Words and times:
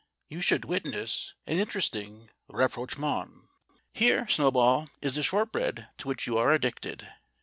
You 0.29 0.41
should 0.41 0.65
witness 0.65 1.35
an 1.45 1.59
interesting 1.59 2.29
rapprochement. 2.49 3.49
Here, 3.93 4.27
Snow 4.27 4.49
ball, 4.49 4.89
is 4.99 5.13
the 5.13 5.21
shortbread 5.21 5.89
to 5.99 6.07
which 6.07 6.25
you 6.25 6.39
are 6.39 6.51
addicted. 6.53 7.07